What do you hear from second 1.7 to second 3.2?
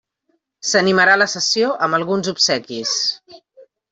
amb alguns obsequis.